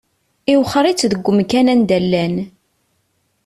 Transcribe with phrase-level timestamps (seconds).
[0.53, 2.35] Iwexxer-itt deg umkan anda llan.